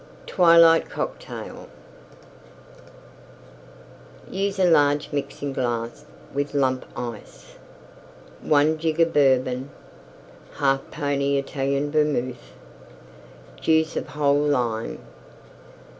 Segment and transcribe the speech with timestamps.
[0.25, 1.67] TWILIGHT COCKTAIL
[4.31, 7.53] Use a large Mixing glass with Lump Ice.
[8.41, 9.69] 1 jigger Bourbon.
[10.55, 12.53] 1/2 pony Italian Vermouth.
[13.61, 15.05] Juice of whole Lime.